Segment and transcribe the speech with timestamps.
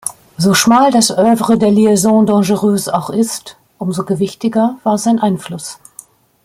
[0.39, 5.77] So schmal das Œuvre der Liaisons Dangereuses auch ist, umso gewichtiger war sein Einfluss.